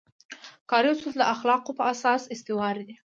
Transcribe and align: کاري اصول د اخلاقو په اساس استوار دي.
کاري 0.69 0.87
اصول 0.93 1.13
د 1.17 1.21
اخلاقو 1.33 1.71
په 1.77 1.83
اساس 1.93 2.21
استوار 2.33 2.75
دي. 2.87 2.95